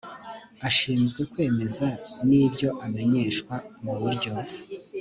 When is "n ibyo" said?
2.27-2.69